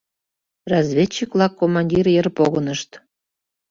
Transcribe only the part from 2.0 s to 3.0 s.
йыр погынышт.